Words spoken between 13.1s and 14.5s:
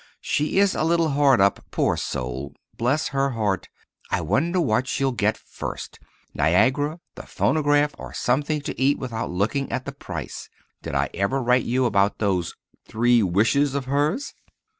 wishes" of hers?